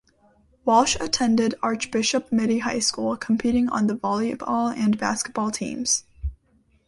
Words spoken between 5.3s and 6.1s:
teams.